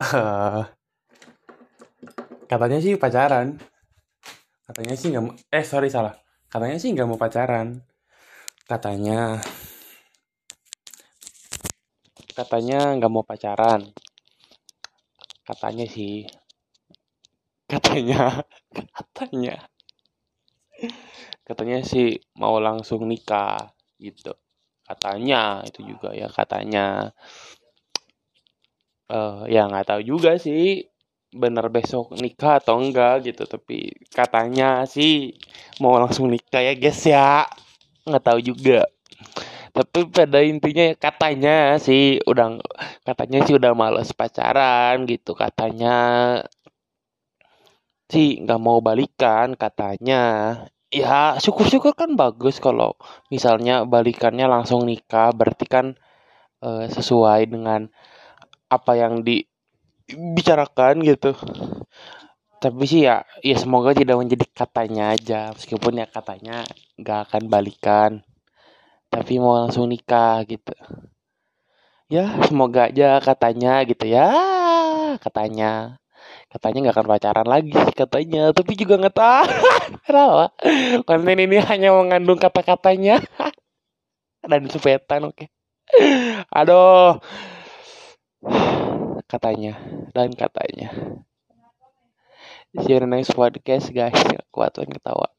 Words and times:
Eh, 0.00 0.64
katanya 2.48 2.80
sih 2.80 2.96
pacaran. 2.96 3.60
Katanya 4.64 4.94
sih 4.96 5.12
nggak. 5.12 5.52
Eh 5.52 5.60
sorry 5.60 5.92
salah. 5.92 6.16
Katanya 6.48 6.80
sih 6.80 6.96
nggak 6.96 7.04
mau 7.04 7.20
pacaran. 7.20 7.84
Katanya. 8.64 9.44
Katanya 12.32 12.96
nggak 12.96 13.12
mau 13.12 13.28
pacaran. 13.28 13.92
Katanya 15.44 15.84
sih. 15.84 16.24
Katanya. 17.68 18.40
Katanya. 18.96 19.68
Katanya 21.44 21.84
sih 21.84 22.16
mau 22.40 22.56
langsung 22.56 23.04
nikah 23.04 23.76
gitu. 24.00 24.32
Katanya 24.88 25.60
itu 25.68 25.84
juga 25.84 26.16
ya 26.16 26.32
katanya. 26.32 27.12
Eh 29.10 29.40
ya 29.54 29.66
nggak 29.68 29.86
tahu 29.90 30.00
juga 30.06 30.30
sih 30.38 30.86
bener 31.42 31.66
besok 31.70 32.14
nikah 32.22 32.58
atau 32.58 32.74
enggak 32.82 33.14
gitu 33.26 33.42
tapi 33.46 33.94
katanya 34.10 34.82
sih 34.94 35.34
mau 35.82 35.94
langsung 36.02 36.26
nikah 36.30 36.62
ya 36.68 36.74
guys 36.78 37.02
ya. 37.06 37.46
Nggak 38.06 38.24
tahu 38.28 38.40
juga. 38.50 38.86
Tapi 39.76 39.98
pada 40.10 40.38
intinya 40.42 40.84
ya 40.90 40.94
katanya 40.98 41.56
sih 41.78 42.18
udah 42.26 42.58
katanya 43.06 43.38
sih 43.46 43.54
udah 43.58 43.72
males 43.78 44.10
pacaran 44.14 45.06
gitu 45.06 45.32
katanya 45.38 45.94
sih 48.12 48.42
nggak 48.42 48.60
mau 48.66 48.78
balikan 48.82 49.54
katanya. 49.62 50.22
Ya 50.90 51.38
syukur-syukur 51.38 51.94
kan 51.94 52.18
bagus 52.18 52.58
kalau 52.58 52.98
misalnya 53.30 53.86
balikannya 53.86 54.46
langsung 54.50 54.82
nikah 54.90 55.30
berarti 55.38 55.66
kan 55.70 55.86
eh, 56.64 56.86
sesuai 56.90 57.40
dengan 57.54 57.80
apa 58.70 58.92
yang 58.94 59.26
dibicarakan 59.26 61.02
gitu. 61.02 61.34
Tapi 62.60 62.84
sih 62.84 63.08
ya 63.08 63.24
ya 63.42 63.56
semoga 63.58 63.90
tidak 63.96 64.20
menjadi 64.20 64.46
katanya 64.54 65.16
aja. 65.16 65.50
Meskipun 65.50 66.00
ya 66.00 66.06
katanya 66.06 66.62
nggak 67.00 67.20
akan 67.28 67.42
balikan 67.50 68.22
tapi 69.10 69.42
mau 69.42 69.58
langsung 69.58 69.90
nikah 69.90 70.46
gitu. 70.46 70.70
Ya 72.06 72.30
semoga 72.46 72.86
aja 72.86 73.18
katanya 73.18 73.82
gitu 73.82 74.06
ya. 74.06 74.30
Katanya 75.18 75.98
katanya 76.50 76.78
nggak 76.86 76.96
akan 77.00 77.08
pacaran 77.10 77.48
lagi 77.50 77.74
katanya. 77.96 78.54
Tapi 78.54 78.72
juga 78.78 78.94
nggak 79.02 79.16
tahu. 79.18 79.46
Kenapa? 80.06 80.46
Konten 81.08 81.38
ini 81.42 81.58
hanya 81.58 81.90
mengandung 81.90 82.38
kata-katanya. 82.38 83.18
Dan 84.50 84.70
supetan 84.70 85.26
oke. 85.26 85.50
Aduh 86.54 87.18
katanya. 89.30 89.76
Dan 90.14 90.32
katanya. 90.34 90.88
Next 93.06 93.34
podcast 93.36 93.90
guys. 93.92 94.20
Kuat 94.50 94.74
ketawa 94.78 95.30